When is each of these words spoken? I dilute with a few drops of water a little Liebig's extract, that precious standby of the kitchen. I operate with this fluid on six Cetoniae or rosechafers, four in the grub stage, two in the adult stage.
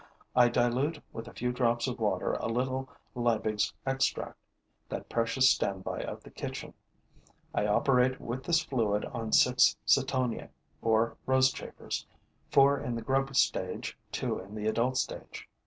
I 0.35 0.49
dilute 0.49 0.99
with 1.13 1.27
a 1.27 1.33
few 1.33 1.51
drops 1.51 1.85
of 1.85 1.99
water 1.99 2.33
a 2.33 2.47
little 2.47 2.89
Liebig's 3.13 3.71
extract, 3.85 4.35
that 4.89 5.09
precious 5.09 5.47
standby 5.51 5.99
of 5.99 6.23
the 6.23 6.31
kitchen. 6.31 6.73
I 7.53 7.67
operate 7.67 8.19
with 8.19 8.43
this 8.43 8.63
fluid 8.63 9.05
on 9.05 9.31
six 9.31 9.77
Cetoniae 9.85 10.49
or 10.81 11.17
rosechafers, 11.27 12.03
four 12.49 12.79
in 12.79 12.95
the 12.95 13.03
grub 13.03 13.35
stage, 13.35 13.95
two 14.11 14.39
in 14.39 14.55
the 14.55 14.65
adult 14.65 14.97
stage. 14.97 15.47